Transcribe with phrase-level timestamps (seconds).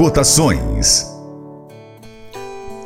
[0.00, 1.12] Cotações.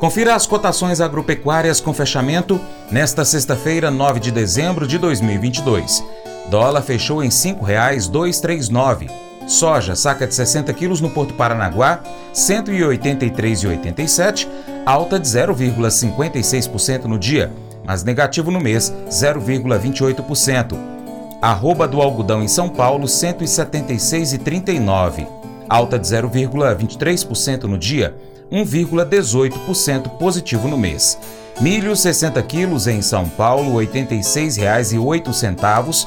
[0.00, 2.60] Confira as cotações agropecuárias com fechamento
[2.90, 6.04] nesta sexta-feira, 9 de dezembro de 2022.
[6.50, 9.08] Dólar fechou em R$ 5,239.
[9.46, 14.48] Soja, saca de 60 quilos no Porto Paranaguá, R$ 183,87,
[14.84, 17.52] alta de 0,56% no dia,
[17.86, 20.76] mas negativo no mês, 0,28%.
[21.40, 25.43] Arroba do algodão em São Paulo, R$ 176,39,
[25.74, 28.14] alta de 0,23% no dia,
[28.52, 31.18] 1,18% positivo no mês.
[31.60, 36.06] Milho 60 quilos em São Paulo, R$ 86,08,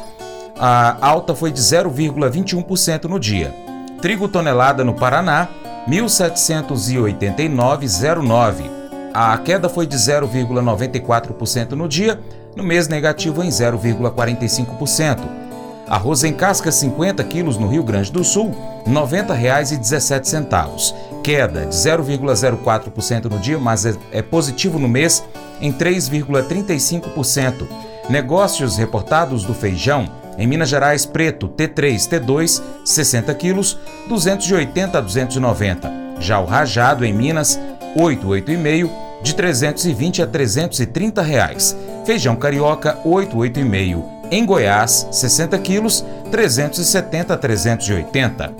[0.60, 3.54] a alta foi de 0,21% no dia.
[4.02, 5.48] Trigo tonelada no Paraná,
[5.88, 8.78] 1789,09.
[9.14, 12.20] A queda foi de 0,94% no dia,
[12.56, 15.47] no mês negativo em 0,45%.
[15.88, 18.52] Arroz em casca 50 quilos no Rio Grande do Sul,
[18.86, 20.94] R$ 90,17.
[21.24, 25.24] Queda de 0,04% no dia, mas é, é positivo no mês
[25.62, 27.68] em 3,35%.
[28.10, 35.92] Negócios reportados do feijão em Minas Gerais, preto T3, T2, 60 quilos, 280 a 290.
[36.20, 37.60] Já o rajado em Minas,
[37.96, 38.90] 8, 8,5,
[39.24, 41.76] de 320 a 330 reais.
[42.06, 44.17] Feijão carioca, 8, 8,5.
[44.30, 48.54] Em Goiás, 60 quilos, 370 a 380.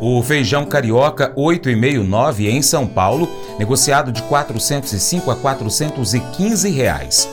[0.00, 7.28] O feijão carioca 8,5,9 em São Paulo, negociado de 405 a 415 reais.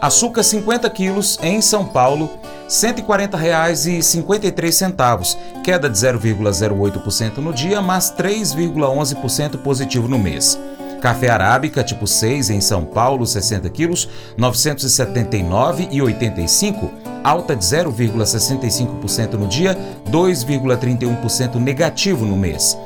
[0.00, 2.38] Açúcar 50 quilos em São Paulo, R$
[2.68, 10.56] 140,53, queda de 0,08% no dia, mas 3,11% positivo no mês.
[11.00, 19.48] Café arábica tipo 6 em São Paulo, 60 quilos, R$ 979,85, alta de 0,65% no
[19.48, 19.76] dia,
[20.08, 22.78] 2,31% negativo no mês.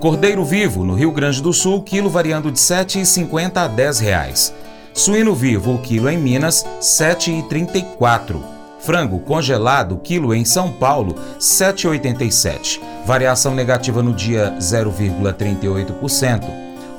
[0.00, 4.52] Cordeiro vivo no Rio Grande do Sul, quilo variando de R$ 7,50 a 10 reais.
[4.92, 8.36] Suíno vivo, o quilo em Minas, R$ 7,34.
[8.80, 12.78] Frango congelado, quilo em São Paulo, 7,87.
[13.06, 16.44] Variação negativa no dia 0,38%.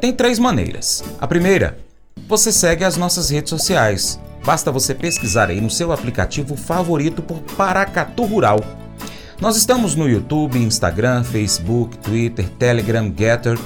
[0.00, 1.04] Tem três maneiras.
[1.20, 1.78] A primeira,
[2.28, 4.18] você segue as nossas redes sociais.
[4.44, 8.60] Basta você pesquisar aí no seu aplicativo favorito por Paracatu Rural.
[9.40, 13.58] Nós estamos no YouTube, Instagram, Facebook, Twitter, Telegram, Getter,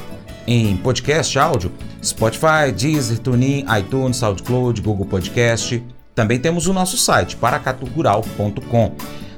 [0.46, 1.72] em podcast áudio,
[2.02, 5.82] Spotify, Deezer, TuneIn, iTunes, SoundCloud, Google Podcast.
[6.14, 8.92] Também temos o nosso site, paracaturural.com.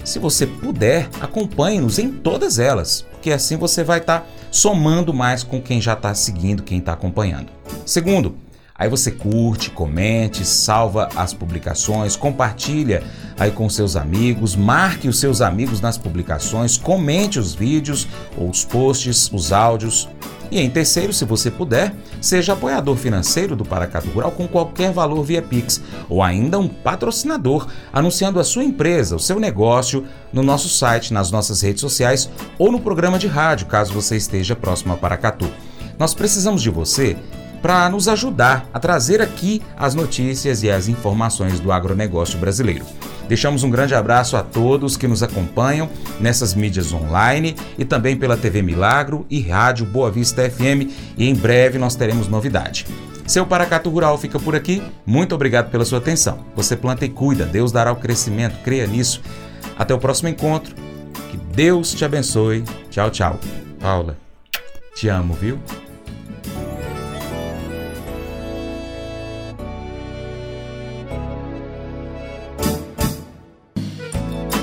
[0.04, 5.42] Se você puder, acompanhe-nos em todas elas, porque assim você vai estar tá somando mais
[5.42, 7.48] com quem já está seguindo, quem está acompanhando.
[7.86, 8.36] Segundo,
[8.74, 13.02] aí você curte, comente, salva as publicações, compartilha
[13.38, 18.64] aí com seus amigos, marque os seus amigos nas publicações, comente os vídeos ou os
[18.64, 20.08] posts, os áudios.
[20.50, 25.22] E em terceiro, se você puder, seja apoiador financeiro do Paracatu Rural com qualquer valor
[25.22, 30.68] via Pix, ou ainda um patrocinador, anunciando a sua empresa, o seu negócio, no nosso
[30.68, 34.96] site, nas nossas redes sociais ou no programa de rádio, caso você esteja próximo a
[34.96, 35.48] Paracatu.
[35.98, 37.16] Nós precisamos de você
[37.62, 42.84] para nos ajudar a trazer aqui as notícias e as informações do agronegócio brasileiro.
[43.30, 45.88] Deixamos um grande abraço a todos que nos acompanham
[46.18, 51.34] nessas mídias online e também pela TV Milagro e Rádio Boa Vista FM e em
[51.36, 52.84] breve nós teremos novidade.
[53.28, 54.82] Seu Paracato Rural fica por aqui.
[55.06, 56.44] Muito obrigado pela sua atenção.
[56.56, 59.22] Você planta e cuida, Deus dará o crescimento, creia nisso.
[59.78, 60.74] Até o próximo encontro.
[61.30, 62.64] Que Deus te abençoe.
[62.90, 63.38] Tchau, tchau.
[63.78, 64.18] Paula,
[64.96, 65.56] te amo, viu?